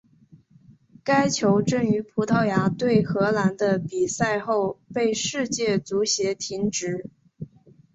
[1.03, 7.07] 该球证于葡萄牙对荷兰的比赛后被世界足协停职。